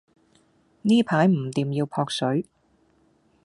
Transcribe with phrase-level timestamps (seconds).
[0.81, 2.47] 呢排唔掂要撲水